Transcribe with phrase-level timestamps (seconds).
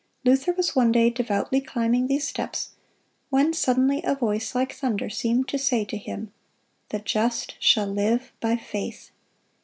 [0.25, 2.71] Luther was one day devoutly climbing these steps,
[3.29, 6.33] when suddenly a voice like thunder seemed to say to him,
[6.89, 9.11] "The just shall live by faith."